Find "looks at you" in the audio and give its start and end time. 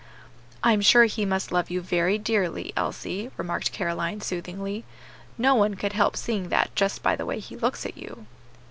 7.55-8.25